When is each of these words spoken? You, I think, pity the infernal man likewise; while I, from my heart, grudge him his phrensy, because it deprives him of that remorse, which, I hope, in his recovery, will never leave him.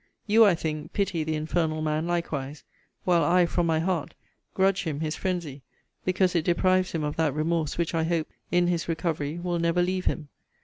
You, 0.25 0.43
I 0.45 0.55
think, 0.55 0.93
pity 0.93 1.23
the 1.23 1.35
infernal 1.35 1.83
man 1.83 2.07
likewise; 2.07 2.63
while 3.03 3.23
I, 3.23 3.45
from 3.45 3.67
my 3.67 3.77
heart, 3.79 4.15
grudge 4.55 4.81
him 4.85 4.99
his 4.99 5.15
phrensy, 5.15 5.61
because 6.05 6.33
it 6.33 6.41
deprives 6.43 6.93
him 6.93 7.03
of 7.03 7.17
that 7.17 7.35
remorse, 7.35 7.77
which, 7.77 7.93
I 7.93 8.05
hope, 8.05 8.27
in 8.49 8.65
his 8.65 8.89
recovery, 8.89 9.37
will 9.37 9.59
never 9.59 9.83
leave 9.83 10.05
him. 10.05 10.29